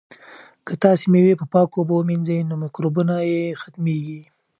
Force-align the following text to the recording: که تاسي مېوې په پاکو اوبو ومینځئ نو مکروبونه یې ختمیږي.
که 0.65 0.73
تاسي 0.83 1.05
مېوې 1.11 1.33
په 1.41 1.45
پاکو 1.53 1.75
اوبو 1.79 1.93
ومینځئ 1.97 2.39
نو 2.49 2.55
مکروبونه 2.63 3.15
یې 3.31 3.41
ختمیږي. 3.61 4.21